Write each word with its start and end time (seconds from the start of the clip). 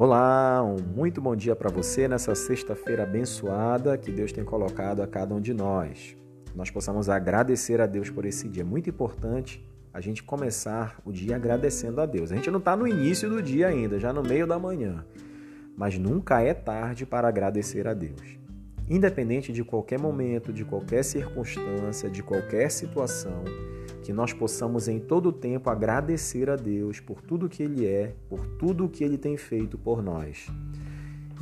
Olá, 0.00 0.62
um 0.62 0.76
muito 0.94 1.20
bom 1.20 1.34
dia 1.34 1.56
para 1.56 1.68
você 1.68 2.06
nessa 2.06 2.32
sexta-feira 2.32 3.02
abençoada 3.02 3.98
que 3.98 4.12
Deus 4.12 4.30
tem 4.30 4.44
colocado 4.44 5.02
a 5.02 5.08
cada 5.08 5.34
um 5.34 5.40
de 5.40 5.52
nós. 5.52 6.16
Nós 6.54 6.70
possamos 6.70 7.08
agradecer 7.08 7.80
a 7.80 7.86
Deus 7.86 8.08
por 8.08 8.24
esse 8.24 8.48
dia. 8.48 8.62
É 8.62 8.64
muito 8.64 8.88
importante 8.88 9.60
a 9.92 10.00
gente 10.00 10.22
começar 10.22 11.00
o 11.04 11.10
dia 11.10 11.34
agradecendo 11.34 12.00
a 12.00 12.06
Deus. 12.06 12.30
A 12.30 12.36
gente 12.36 12.48
não 12.48 12.60
está 12.60 12.76
no 12.76 12.86
início 12.86 13.28
do 13.28 13.42
dia 13.42 13.66
ainda, 13.66 13.98
já 13.98 14.12
no 14.12 14.22
meio 14.22 14.46
da 14.46 14.56
manhã, 14.56 15.04
mas 15.76 15.98
nunca 15.98 16.40
é 16.40 16.54
tarde 16.54 17.04
para 17.04 17.26
agradecer 17.26 17.88
a 17.88 17.92
Deus. 17.92 18.38
Independente 18.90 19.52
de 19.52 19.62
qualquer 19.62 19.98
momento, 19.98 20.52
de 20.52 20.64
qualquer 20.64 21.04
circunstância, 21.04 22.08
de 22.08 22.22
qualquer 22.22 22.70
situação, 22.70 23.44
que 24.02 24.12
nós 24.12 24.32
possamos 24.32 24.88
em 24.88 24.98
todo 24.98 25.28
o 25.28 25.32
tempo 25.32 25.68
agradecer 25.68 26.48
a 26.48 26.56
Deus 26.56 26.98
por 26.98 27.20
tudo 27.20 27.48
que 27.48 27.62
Ele 27.62 27.86
é, 27.86 28.14
por 28.28 28.46
tudo 28.46 28.88
que 28.88 29.04
Ele 29.04 29.18
tem 29.18 29.36
feito 29.36 29.76
por 29.76 30.02
nós. 30.02 30.46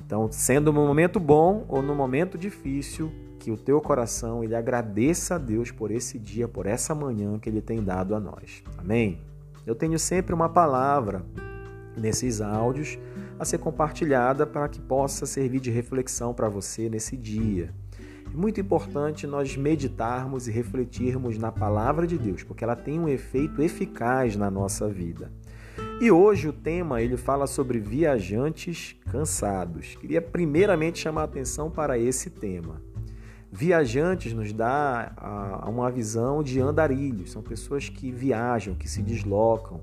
Então, 0.05 0.29
sendo 0.30 0.73
no 0.73 0.87
momento 0.87 1.21
bom 1.21 1.65
ou 1.69 1.83
no 1.83 1.95
momento 1.95 2.37
difícil, 2.37 3.12
que 3.38 3.51
o 3.52 3.57
teu 3.57 3.80
coração 3.80 4.43
ele 4.43 4.57
agradeça 4.57 5.37
a 5.37 5.38
Deus 5.38 5.71
por 5.71 5.93
esse 5.93 6.19
dia, 6.19 6.49
por 6.49 6.66
essa 6.66 6.97
manhã 6.97 7.38
que 7.38 7.49
Ele 7.49 7.60
tem 7.60 7.80
dado 7.80 8.13
a 8.15 8.19
nós. 8.19 8.63
Amém? 8.77 9.21
Eu 9.65 9.74
tenho 9.74 9.99
sempre 10.01 10.35
uma 10.35 10.49
palavra 10.49 11.24
nesses 11.97 12.41
áudios 12.41 12.99
a 13.39 13.45
ser 13.45 13.59
compartilhada 13.59 14.47
para 14.47 14.69
que 14.69 14.81
possa 14.81 15.27
servir 15.27 15.61
de 15.61 15.71
reflexão 15.71 16.33
para 16.33 16.49
você 16.49 16.89
nesse 16.89 17.17
dia. 17.17 17.75
É 18.33 18.37
muito 18.37 18.61
importante 18.61 19.27
nós 19.27 19.57
meditarmos 19.57 20.49
e 20.49 20.51
refletirmos 20.51 21.39
na 21.39 21.53
palavra 21.53 22.07
de 22.07 22.19
Deus, 22.19 22.43
porque 22.43 22.65
ela 22.65 22.77
tem 22.77 22.99
um 22.99 23.09
efeito 23.09 23.63
eficaz 23.63 24.37
na 24.37 24.51
nossa 24.51 24.88
vida. 24.88 25.30
E 26.01 26.10
hoje 26.10 26.49
o 26.49 26.52
tema 26.52 27.01
ele 27.01 27.16
fala 27.16 27.47
sobre 27.47 27.79
viajantes 27.79 28.97
cansados. 29.10 29.97
Queria 29.97 30.21
primeiramente 30.21 30.99
chamar 30.99 31.23
a 31.23 31.25
atenção 31.25 31.71
para 31.71 31.99
esse 31.99 32.30
tema. 32.30 32.82
Viajantes 33.57 34.35
nos 34.35 34.52
dá 34.52 35.62
uma 35.66 35.90
visão 35.90 36.43
de 36.43 36.60
andarilhos, 36.60 37.32
são 37.32 37.40
pessoas 37.40 37.88
que 37.88 38.13
viajam, 38.13 38.74
que 38.74 38.87
se 38.87 39.02
deslocam, 39.02 39.80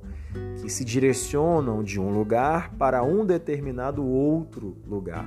que 0.61 0.69
se 0.69 0.85
direcionam 0.85 1.83
de 1.83 1.99
um 1.99 2.15
lugar 2.15 2.71
para 2.75 3.01
um 3.01 3.25
determinado 3.25 4.05
outro 4.05 4.77
lugar. 4.85 5.25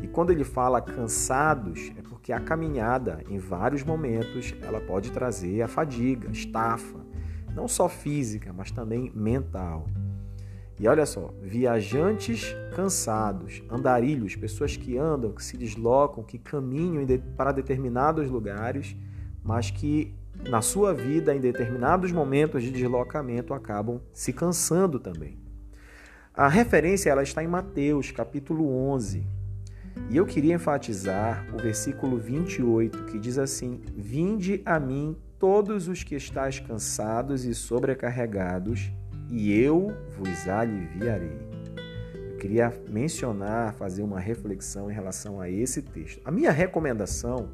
E 0.00 0.06
quando 0.06 0.30
ele 0.30 0.44
fala 0.44 0.80
cansados, 0.80 1.90
é 1.98 2.02
porque 2.02 2.32
a 2.32 2.38
caminhada, 2.38 3.24
em 3.28 3.38
vários 3.38 3.82
momentos, 3.82 4.54
ela 4.62 4.80
pode 4.80 5.10
trazer 5.10 5.60
a 5.60 5.66
fadiga, 5.66 6.28
a 6.28 6.32
estafa, 6.32 7.00
não 7.52 7.66
só 7.66 7.88
física, 7.88 8.52
mas 8.56 8.70
também 8.70 9.10
mental. 9.12 9.88
E 10.78 10.86
olha 10.86 11.06
só, 11.06 11.32
viajantes 11.42 12.54
cansados, 12.74 13.62
andarilhos, 13.70 14.36
pessoas 14.36 14.76
que 14.76 14.98
andam, 14.98 15.32
que 15.32 15.42
se 15.42 15.56
deslocam, 15.56 16.22
que 16.22 16.38
caminham 16.38 17.06
para 17.36 17.50
determinados 17.52 18.28
lugares, 18.28 18.94
mas 19.42 19.70
que 19.70 20.14
na 20.48 20.60
sua 20.60 20.92
vida, 20.92 21.34
em 21.34 21.40
determinados 21.40 22.12
momentos 22.12 22.62
de 22.62 22.70
deslocamento, 22.70 23.54
acabam 23.54 24.00
se 24.12 24.32
cansando 24.32 25.00
também. 25.00 25.38
A 26.34 26.48
referência 26.48 27.08
ela 27.08 27.22
está 27.22 27.42
em 27.42 27.48
Mateus, 27.48 28.10
capítulo 28.10 28.68
11, 28.90 29.26
e 30.10 30.16
eu 30.16 30.26
queria 30.26 30.54
enfatizar 30.54 31.46
o 31.54 31.56
versículo 31.56 32.18
28, 32.18 33.04
que 33.06 33.18
diz 33.18 33.38
assim: 33.38 33.80
Vinde 33.96 34.60
a 34.66 34.78
mim 34.78 35.16
todos 35.38 35.88
os 35.88 36.02
que 36.02 36.14
estáis 36.14 36.60
cansados 36.60 37.46
e 37.46 37.54
sobrecarregados, 37.54 38.92
e 39.30 39.52
eu 39.52 39.94
vos 40.16 40.48
aliviarei. 40.48 41.38
Eu 42.14 42.36
queria 42.38 42.72
mencionar, 42.88 43.74
fazer 43.74 44.02
uma 44.02 44.20
reflexão 44.20 44.90
em 44.90 44.94
relação 44.94 45.40
a 45.40 45.50
esse 45.50 45.82
texto. 45.82 46.20
A 46.24 46.30
minha 46.30 46.50
recomendação 46.50 47.48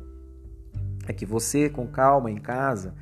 é 1.06 1.12
que 1.12 1.24
você, 1.24 1.68
com 1.68 1.86
calma 1.86 2.30
em 2.30 2.36
casa, 2.36 2.94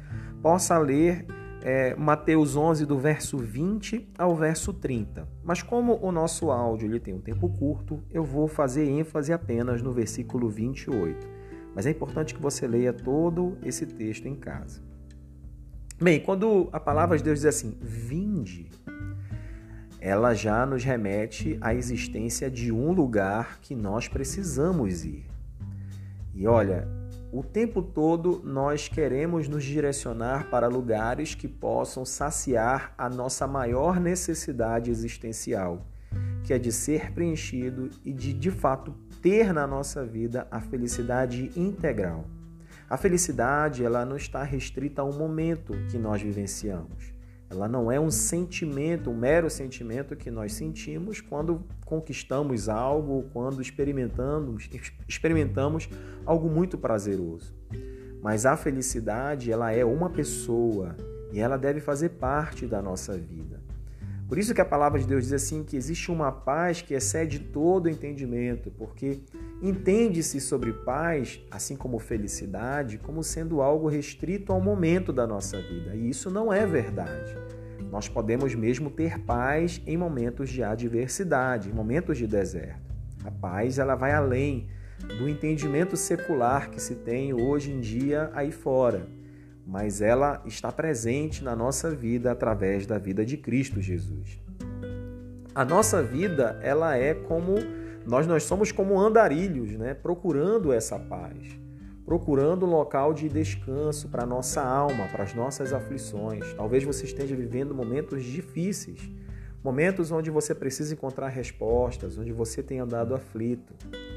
possa 0.42 0.78
ler 0.78 1.26
é, 1.62 1.94
Mateus 1.94 2.56
11, 2.56 2.86
do 2.86 2.98
verso 2.98 3.38
20 3.38 4.10
ao 4.16 4.34
verso 4.34 4.72
30. 4.72 5.28
Mas 5.44 5.62
como 5.62 5.98
o 6.00 6.10
nosso 6.10 6.50
áudio 6.50 6.88
ele 6.88 7.00
tem 7.00 7.14
um 7.14 7.20
tempo 7.20 7.48
curto, 7.48 8.02
eu 8.10 8.24
vou 8.24 8.48
fazer 8.48 8.88
ênfase 8.88 9.32
apenas 9.32 9.82
no 9.82 9.92
versículo 9.92 10.48
28. 10.48 11.28
Mas 11.74 11.86
é 11.86 11.90
importante 11.90 12.34
que 12.34 12.42
você 12.42 12.66
leia 12.66 12.92
todo 12.92 13.56
esse 13.62 13.86
texto 13.86 14.26
em 14.26 14.34
casa. 14.34 14.82
Bem, 16.02 16.18
quando 16.18 16.70
a 16.72 16.80
palavra 16.80 17.18
de 17.18 17.22
Deus 17.22 17.40
diz 17.40 17.44
assim, 17.44 17.76
vinde, 17.78 18.70
ela 20.00 20.32
já 20.32 20.64
nos 20.64 20.82
remete 20.82 21.58
à 21.60 21.74
existência 21.74 22.50
de 22.50 22.72
um 22.72 22.90
lugar 22.90 23.58
que 23.60 23.74
nós 23.74 24.08
precisamos 24.08 25.04
ir. 25.04 25.26
E 26.32 26.46
olha, 26.46 26.88
o 27.30 27.42
tempo 27.42 27.82
todo 27.82 28.40
nós 28.42 28.88
queremos 28.88 29.46
nos 29.46 29.62
direcionar 29.62 30.48
para 30.48 30.68
lugares 30.68 31.34
que 31.34 31.46
possam 31.46 32.02
saciar 32.06 32.94
a 32.96 33.10
nossa 33.10 33.46
maior 33.46 34.00
necessidade 34.00 34.90
existencial, 34.90 35.86
que 36.44 36.54
é 36.54 36.58
de 36.58 36.72
ser 36.72 37.12
preenchido 37.12 37.90
e 38.02 38.14
de 38.14 38.32
de 38.32 38.50
fato 38.50 38.94
ter 39.20 39.52
na 39.52 39.66
nossa 39.66 40.02
vida 40.02 40.48
a 40.50 40.62
felicidade 40.62 41.50
integral. 41.54 42.24
A 42.90 42.96
felicidade, 42.96 43.84
ela 43.84 44.04
não 44.04 44.16
está 44.16 44.42
restrita 44.42 45.00
a 45.00 45.04
um 45.04 45.16
momento 45.16 45.74
que 45.88 45.96
nós 45.96 46.20
vivenciamos. 46.20 47.14
Ela 47.48 47.68
não 47.68 47.90
é 47.90 48.00
um 48.00 48.10
sentimento, 48.10 49.10
um 49.10 49.16
mero 49.16 49.48
sentimento 49.48 50.16
que 50.16 50.28
nós 50.28 50.54
sentimos 50.54 51.20
quando 51.20 51.64
conquistamos 51.84 52.68
algo, 52.68 53.30
quando 53.32 53.62
experimentamos, 53.62 54.68
experimentamos 55.08 55.88
algo 56.26 56.50
muito 56.50 56.76
prazeroso. 56.76 57.54
Mas 58.20 58.44
a 58.44 58.56
felicidade, 58.56 59.52
ela 59.52 59.70
é 59.70 59.84
uma 59.84 60.10
pessoa 60.10 60.96
e 61.32 61.38
ela 61.38 61.56
deve 61.56 61.78
fazer 61.78 62.08
parte 62.08 62.66
da 62.66 62.82
nossa 62.82 63.16
vida. 63.16 63.60
Por 64.26 64.36
isso 64.36 64.52
que 64.52 64.60
a 64.60 64.64
palavra 64.64 64.98
de 64.98 65.06
Deus 65.06 65.24
diz 65.24 65.32
assim 65.32 65.62
que 65.62 65.76
existe 65.76 66.10
uma 66.10 66.32
paz 66.32 66.82
que 66.82 66.94
excede 66.94 67.38
todo 67.38 67.88
entendimento, 67.88 68.68
porque 68.72 69.20
entende-se 69.62 70.40
sobre 70.40 70.72
paz, 70.72 71.40
assim 71.50 71.76
como 71.76 71.98
felicidade, 71.98 72.98
como 72.98 73.22
sendo 73.22 73.60
algo 73.60 73.88
restrito 73.88 74.52
ao 74.52 74.60
momento 74.60 75.12
da 75.12 75.26
nossa 75.26 75.60
vida. 75.60 75.94
E 75.94 76.08
isso 76.08 76.30
não 76.30 76.52
é 76.52 76.66
verdade. 76.66 77.36
Nós 77.90 78.08
podemos 78.08 78.54
mesmo 78.54 78.90
ter 78.90 79.18
paz 79.20 79.82
em 79.86 79.96
momentos 79.96 80.48
de 80.50 80.62
adversidade, 80.62 81.68
em 81.68 81.72
momentos 81.72 82.16
de 82.18 82.26
deserto. 82.26 82.94
A 83.24 83.30
paz 83.30 83.78
ela 83.78 83.94
vai 83.94 84.12
além 84.12 84.68
do 85.18 85.28
entendimento 85.28 85.96
secular 85.96 86.70
que 86.70 86.80
se 86.80 86.94
tem 86.94 87.32
hoje 87.32 87.72
em 87.72 87.80
dia 87.80 88.30
aí 88.34 88.52
fora 88.52 89.20
mas 89.70 90.00
ela 90.00 90.42
está 90.44 90.72
presente 90.72 91.44
na 91.44 91.54
nossa 91.54 91.90
vida 91.90 92.32
através 92.32 92.86
da 92.86 92.98
vida 92.98 93.24
de 93.24 93.36
Cristo 93.36 93.80
Jesus. 93.80 94.40
A 95.54 95.64
nossa 95.64 96.02
vida, 96.02 96.58
ela 96.60 96.96
é 96.96 97.14
como 97.14 97.54
nós 98.10 98.26
nós 98.26 98.42
somos 98.42 98.72
como 98.72 98.98
andarilhos, 98.98 99.70
né, 99.78 99.94
procurando 99.94 100.72
essa 100.72 100.98
paz, 100.98 101.56
procurando 102.04 102.66
um 102.66 102.68
local 102.68 103.14
de 103.14 103.28
descanso 103.28 104.08
para 104.08 104.26
nossa 104.26 104.60
alma, 104.60 105.06
para 105.06 105.22
as 105.22 105.32
nossas 105.32 105.72
aflições. 105.72 106.52
Talvez 106.54 106.82
você 106.82 107.04
esteja 107.04 107.36
vivendo 107.36 107.72
momentos 107.72 108.24
difíceis, 108.24 109.08
momentos 109.62 110.10
onde 110.10 110.28
você 110.28 110.52
precisa 110.52 110.92
encontrar 110.92 111.28
respostas, 111.28 112.18
onde 112.18 112.32
você 112.32 112.64
tem 112.64 112.80
andado 112.80 113.14
aflito, 113.14 113.72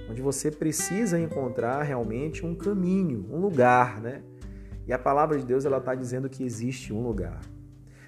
onde 0.10 0.24
você 0.24 0.50
precisa 0.50 1.20
encontrar 1.20 1.84
realmente 1.84 2.44
um 2.44 2.56
caminho, 2.56 3.28
um 3.30 3.38
lugar, 3.38 4.02
né? 4.02 4.24
E 4.88 4.92
a 4.92 4.98
palavra 4.98 5.38
de 5.38 5.46
Deus 5.46 5.66
ela 5.66 5.78
está 5.78 5.94
dizendo 5.94 6.28
que 6.28 6.44
existe 6.44 6.92
um 6.92 7.04
lugar. 7.04 7.42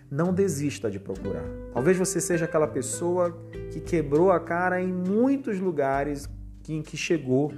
Não 0.10 0.34
desista 0.34 0.90
de 0.90 1.00
procurar. 1.00 1.46
Talvez 1.74 1.98
você 1.98 2.22
seja 2.22 2.46
aquela 2.46 2.68
pessoa 2.68 3.36
que 3.72 3.80
quebrou 3.80 4.31
a 4.31 4.40
cara 4.40 4.81
em 4.81 4.92
muitos 4.92 5.60
lugares 5.60 6.30
em 6.69 6.81
que 6.81 6.96
chegou. 6.96 7.52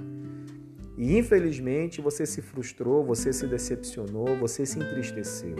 E 0.96 1.16
infelizmente 1.16 2.00
você 2.00 2.26
se 2.26 2.42
frustrou, 2.42 3.04
você 3.04 3.32
se 3.32 3.46
decepcionou, 3.46 4.36
você 4.36 4.66
se 4.66 4.78
entristeceu. 4.78 5.56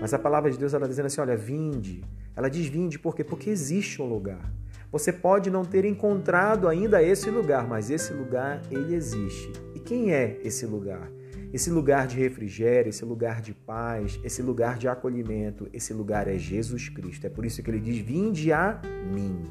Mas 0.00 0.12
a 0.12 0.18
palavra 0.18 0.50
de 0.50 0.58
Deus 0.58 0.74
ela 0.74 0.88
dizendo 0.88 1.06
assim: 1.06 1.20
olha, 1.20 1.36
vinde. 1.36 2.02
Ela 2.36 2.48
diz 2.48 2.66
vinde 2.66 2.98
por 2.98 3.14
quê? 3.14 3.22
Porque 3.22 3.48
existe 3.48 4.02
um 4.02 4.06
lugar. 4.06 4.52
Você 4.90 5.12
pode 5.12 5.50
não 5.50 5.64
ter 5.64 5.84
encontrado 5.84 6.68
ainda 6.68 7.02
esse 7.02 7.30
lugar, 7.30 7.66
mas 7.66 7.90
esse 7.90 8.12
lugar 8.12 8.62
ele 8.70 8.94
existe. 8.94 9.52
Quem 9.84 10.12
é 10.12 10.40
esse 10.42 10.64
lugar? 10.64 11.10
Esse 11.52 11.70
lugar 11.70 12.06
de 12.06 12.16
refrigério, 12.16 12.88
esse 12.88 13.04
lugar 13.04 13.42
de 13.42 13.52
paz, 13.52 14.18
esse 14.24 14.40
lugar 14.40 14.78
de 14.78 14.88
acolhimento, 14.88 15.68
esse 15.72 15.92
lugar 15.92 16.26
é 16.26 16.38
Jesus 16.38 16.88
Cristo. 16.88 17.26
É 17.26 17.30
por 17.30 17.44
isso 17.44 17.62
que 17.62 17.70
ele 17.70 17.80
diz: 17.80 17.98
Vinde 17.98 18.50
a 18.50 18.80
mim. 19.12 19.44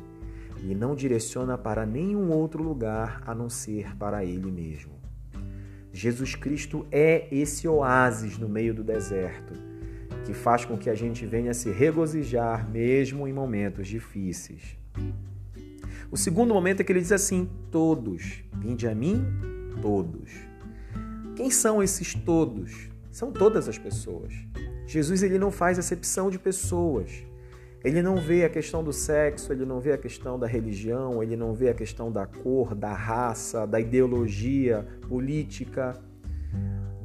E 0.64 0.74
não 0.74 0.96
direciona 0.96 1.58
para 1.58 1.86
nenhum 1.86 2.32
outro 2.32 2.64
lugar 2.64 3.22
a 3.28 3.36
não 3.36 3.50
ser 3.50 3.96
para 3.98 4.26
ele 4.26 4.52
mesmo. 4.52 4.94
Jesus 5.92 6.36
Cristo 6.36 6.88
é 6.92 7.28
esse 7.32 7.68
oásis 7.68 8.38
no 8.38 8.50
meio 8.50 8.74
do 8.74 8.84
deserto, 8.84 9.54
que 10.26 10.34
faz 10.34 10.66
com 10.66 10.78
que 10.78 10.90
a 10.90 10.96
gente 10.96 11.26
venha 11.26 11.54
se 11.54 11.70
regozijar 11.70 12.68
mesmo 12.70 13.28
em 13.28 13.34
momentos 13.34 13.88
difíceis. 13.88 14.78
O 16.10 16.18
segundo 16.18 16.54
momento 16.54 16.82
é 16.82 16.84
que 16.84 16.92
ele 16.92 17.02
diz 17.02 17.12
assim: 17.12 17.48
todos, 17.70 18.44
vinde 18.58 18.88
a 18.88 18.96
mim, 18.96 19.24
todos. 19.81 20.31
Quem 21.36 21.50
são 21.50 21.81
esses 21.81 22.14
todos? 22.14 22.90
São 23.12 23.31
todas 23.31 23.68
as 23.68 23.78
pessoas. 23.78 24.34
Jesus 24.86 25.24
ele 25.24 25.40
não 25.40 25.52
faz 25.52 25.80
acepção 25.80 26.30
de 26.30 26.38
pessoas. 26.38 27.24
Ele 27.84 28.02
não 28.02 28.16
vê 28.16 28.46
a 28.46 28.50
questão 28.50 28.81
do 28.81 28.94
sexo, 28.94 29.52
ele 29.52 29.66
não 29.66 29.81
vê 29.81 29.92
a 29.92 29.98
questão 29.98 30.40
da 30.40 30.48
religião, 30.48 31.22
ele 31.22 31.36
não 31.36 31.54
vê 31.54 31.70
a 31.70 31.74
questão 31.74 32.10
da 32.10 32.25
cor, 32.25 32.74
da 32.74 32.94
raça, 32.94 33.68
da 33.68 33.80
ideologia 33.80 34.88
política. 35.10 36.00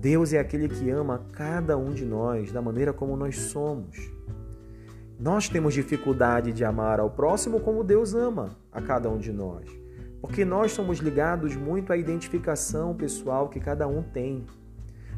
Deus 0.01 0.33
é 0.33 0.39
aquele 0.39 0.69
que 0.69 0.89
ama 0.89 1.27
cada 1.33 1.77
um 1.77 1.93
de 1.93 2.05
nós 2.05 2.53
da 2.53 2.63
maneira 2.63 2.93
como 2.93 3.17
nós 3.17 3.37
somos. 3.37 4.19
Nós 5.19 5.49
temos 5.49 5.75
dificuldade 5.75 6.53
de 6.53 6.65
amar 6.65 7.01
ao 7.01 7.11
próximo 7.11 7.59
como 7.59 7.83
Deus 7.83 8.15
ama 8.15 8.57
a 8.71 8.81
cada 8.81 9.11
um 9.11 9.19
de 9.19 9.33
nós, 9.33 9.69
porque 10.21 10.45
nós 10.45 10.73
somos 10.73 10.99
ligados 10.99 11.55
muito 11.57 11.93
à 11.93 11.97
identificação 11.97 12.95
pessoal 12.95 13.49
que 13.49 13.61
cada 13.61 13.87
um 13.87 14.03
tem. 14.03 14.45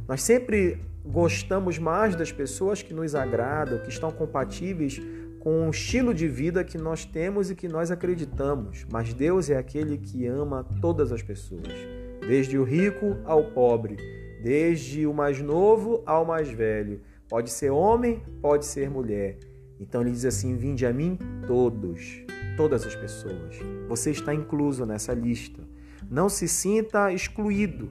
Nós 0.06 0.22
sempre 0.22 0.78
gostamos 1.04 1.78
mais 1.78 2.14
das 2.14 2.30
pessoas 2.30 2.82
que 2.82 2.92
nos 2.92 3.14
agradam, 3.14 3.78
que 3.78 3.88
estão 3.88 4.10
compatíveis 4.10 5.00
com 5.38 5.66
o 5.66 5.70
estilo 5.70 6.12
de 6.12 6.28
vida 6.28 6.62
que 6.62 6.76
nós 6.76 7.04
temos 7.04 7.50
e 7.50 7.54
que 7.54 7.66
nós 7.66 7.90
acreditamos. 7.90 8.86
Mas 8.92 9.14
Deus 9.14 9.48
é 9.48 9.56
aquele 9.56 9.96
que 9.96 10.26
ama 10.26 10.64
todas 10.80 11.10
as 11.12 11.22
pessoas, 11.22 11.72
desde 12.26 12.58
o 12.58 12.64
rico 12.64 13.16
ao 13.24 13.44
pobre, 13.44 13.96
desde 14.42 15.06
o 15.06 15.14
mais 15.14 15.40
novo 15.40 16.02
ao 16.04 16.24
mais 16.24 16.50
velho. 16.50 17.00
Pode 17.28 17.50
ser 17.50 17.70
homem, 17.70 18.22
pode 18.42 18.66
ser 18.66 18.90
mulher. 18.90 19.38
Então 19.78 20.02
ele 20.02 20.10
diz 20.10 20.26
assim: 20.26 20.56
Vinde 20.56 20.84
a 20.84 20.92
mim 20.92 21.18
todos, 21.46 22.24
todas 22.56 22.86
as 22.86 22.94
pessoas. 22.94 23.58
Você 23.88 24.10
está 24.10 24.34
incluso 24.34 24.84
nessa 24.86 25.12
lista. 25.12 25.62
Não 26.10 26.28
se 26.28 26.48
sinta 26.48 27.12
excluído. 27.12 27.90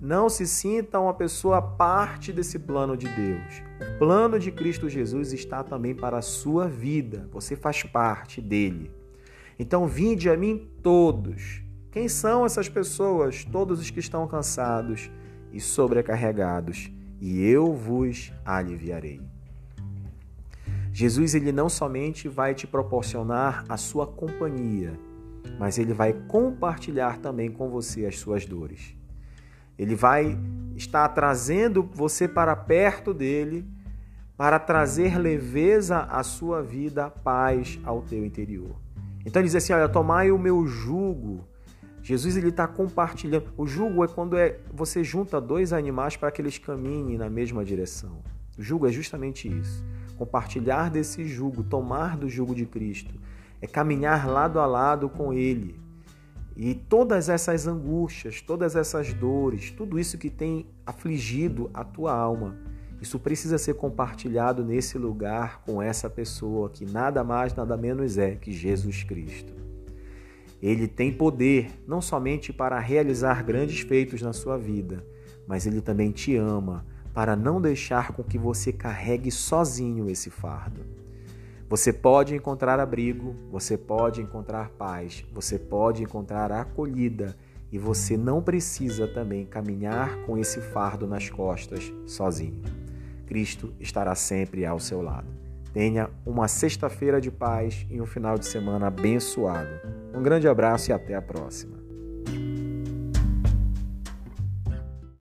Não 0.00 0.28
se 0.28 0.46
sinta 0.46 1.00
uma 1.00 1.14
pessoa 1.14 1.62
parte 1.62 2.32
desse 2.32 2.58
plano 2.58 2.96
de 2.96 3.08
Deus. 3.08 3.62
O 3.80 3.98
plano 3.98 4.38
de 4.38 4.52
Cristo 4.52 4.88
Jesus 4.88 5.32
está 5.32 5.62
também 5.62 5.94
para 5.94 6.18
a 6.18 6.22
sua 6.22 6.68
vida. 6.68 7.28
Você 7.32 7.56
faz 7.56 7.82
parte 7.82 8.40
dele. 8.42 8.90
Então, 9.58 9.86
vinde 9.86 10.28
a 10.28 10.36
mim 10.36 10.68
todos. 10.82 11.62
Quem 11.90 12.08
são 12.08 12.44
essas 12.44 12.68
pessoas? 12.68 13.44
Todos 13.44 13.80
os 13.80 13.88
que 13.88 14.00
estão 14.00 14.28
cansados 14.28 15.10
e 15.50 15.60
sobrecarregados, 15.60 16.90
e 17.18 17.42
eu 17.42 17.72
vos 17.72 18.32
aliviarei. 18.44 19.22
Jesus 20.98 21.34
ele 21.34 21.52
não 21.52 21.68
somente 21.68 22.26
vai 22.26 22.54
te 22.54 22.66
proporcionar 22.66 23.66
a 23.68 23.76
sua 23.76 24.06
companhia, 24.06 24.98
mas 25.58 25.76
ele 25.76 25.92
vai 25.92 26.14
compartilhar 26.14 27.18
também 27.18 27.50
com 27.50 27.68
você 27.68 28.06
as 28.06 28.18
suas 28.18 28.46
dores. 28.46 28.96
Ele 29.78 29.94
vai 29.94 30.38
estar 30.74 31.06
trazendo 31.10 31.82
você 31.82 32.26
para 32.26 32.56
perto 32.56 33.12
dele 33.12 33.68
para 34.38 34.58
trazer 34.58 35.18
leveza 35.18 35.98
à 35.98 36.22
sua 36.22 36.62
vida, 36.62 37.10
paz 37.10 37.78
ao 37.84 38.00
teu 38.00 38.24
interior. 38.24 38.74
Então 39.26 39.42
ele 39.42 39.48
diz 39.48 39.56
assim: 39.56 39.74
olha, 39.74 39.90
tomai 39.90 40.30
o 40.30 40.38
meu 40.38 40.66
jugo. 40.66 41.46
Jesus 42.02 42.38
ele 42.38 42.48
está 42.48 42.66
compartilhando. 42.66 43.52
O 43.54 43.66
jugo 43.66 44.02
é 44.02 44.08
quando 44.08 44.34
é 44.34 44.60
você 44.72 45.04
junta 45.04 45.42
dois 45.42 45.74
animais 45.74 46.16
para 46.16 46.30
que 46.30 46.40
eles 46.40 46.56
caminhem 46.56 47.18
na 47.18 47.28
mesma 47.28 47.62
direção. 47.62 48.22
O 48.58 48.62
jugo 48.62 48.86
é 48.86 48.90
justamente 48.90 49.46
isso. 49.46 49.84
Compartilhar 50.16 50.90
desse 50.90 51.24
jugo, 51.26 51.62
tomar 51.62 52.16
do 52.16 52.28
jugo 52.28 52.54
de 52.54 52.66
Cristo, 52.66 53.14
é 53.60 53.66
caminhar 53.66 54.26
lado 54.26 54.58
a 54.58 54.66
lado 54.66 55.08
com 55.08 55.32
Ele. 55.32 55.78
E 56.56 56.74
todas 56.74 57.28
essas 57.28 57.66
angústias, 57.66 58.40
todas 58.40 58.76
essas 58.76 59.12
dores, 59.12 59.70
tudo 59.70 59.98
isso 59.98 60.16
que 60.16 60.30
tem 60.30 60.66
afligido 60.86 61.70
a 61.74 61.84
tua 61.84 62.14
alma, 62.14 62.56
isso 63.00 63.18
precisa 63.18 63.58
ser 63.58 63.74
compartilhado 63.74 64.64
nesse 64.64 64.96
lugar 64.96 65.62
com 65.66 65.82
essa 65.82 66.08
pessoa 66.08 66.70
que 66.70 66.86
nada 66.86 67.22
mais, 67.22 67.54
nada 67.54 67.76
menos 67.76 68.16
é 68.16 68.36
que 68.36 68.52
Jesus 68.52 69.04
Cristo. 69.04 69.52
Ele 70.62 70.88
tem 70.88 71.12
poder 71.12 71.70
não 71.86 72.00
somente 72.00 72.52
para 72.52 72.78
realizar 72.80 73.42
grandes 73.44 73.80
feitos 73.80 74.22
na 74.22 74.32
sua 74.32 74.56
vida, 74.56 75.04
mas 75.46 75.66
ele 75.66 75.82
também 75.82 76.10
te 76.10 76.34
ama 76.34 76.86
para 77.16 77.34
não 77.34 77.62
deixar 77.62 78.12
com 78.12 78.22
que 78.22 78.36
você 78.36 78.70
carregue 78.70 79.30
sozinho 79.30 80.10
esse 80.10 80.28
fardo. 80.28 80.82
Você 81.66 81.90
pode 81.90 82.34
encontrar 82.34 82.78
abrigo, 82.78 83.34
você 83.50 83.78
pode 83.78 84.20
encontrar 84.20 84.68
paz, 84.68 85.24
você 85.32 85.58
pode 85.58 86.02
encontrar 86.02 86.52
acolhida 86.52 87.34
e 87.72 87.78
você 87.78 88.18
não 88.18 88.42
precisa 88.42 89.08
também 89.08 89.46
caminhar 89.46 90.14
com 90.26 90.36
esse 90.36 90.60
fardo 90.60 91.06
nas 91.06 91.30
costas 91.30 91.90
sozinho. 92.06 92.60
Cristo 93.24 93.72
estará 93.80 94.14
sempre 94.14 94.66
ao 94.66 94.78
seu 94.78 95.00
lado. 95.00 95.28
Tenha 95.72 96.10
uma 96.26 96.46
sexta-feira 96.48 97.18
de 97.18 97.30
paz 97.30 97.86
e 97.88 97.98
um 97.98 98.04
final 98.04 98.36
de 98.36 98.44
semana 98.44 98.88
abençoado. 98.88 99.70
Um 100.14 100.22
grande 100.22 100.46
abraço 100.46 100.90
e 100.90 100.92
até 100.92 101.14
a 101.14 101.22
próxima. 101.22 101.85